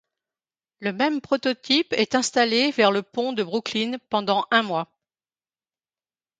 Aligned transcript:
Le 0.79 0.93
même 0.93 1.21
prototype 1.21 1.93
est 1.93 2.15
installé 2.15 2.71
vers 2.71 2.91
le 2.91 3.03
pont 3.03 3.33
de 3.33 3.43
Brooklyn 3.43 3.99
pendant 4.09 4.47
un 4.49 4.63
mois. 4.63 4.91